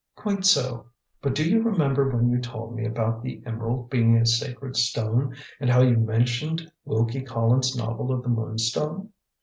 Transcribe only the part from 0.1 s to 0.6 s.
"Quite